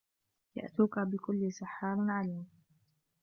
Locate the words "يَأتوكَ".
0.55-0.99